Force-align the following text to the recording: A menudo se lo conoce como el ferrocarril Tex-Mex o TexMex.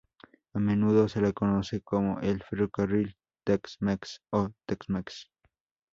A 0.55 0.59
menudo 0.59 1.07
se 1.09 1.21
lo 1.21 1.31
conoce 1.31 1.79
como 1.81 2.19
el 2.21 2.41
ferrocarril 2.41 3.15
Tex-Mex 3.45 4.23
o 4.31 4.49
TexMex. 4.65 5.29